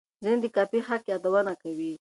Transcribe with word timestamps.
ځینې 0.23 0.37
د 0.43 0.45
کاپي 0.55 0.79
حق 0.87 1.03
یادونه 1.11 1.53
کوي. 1.61 1.89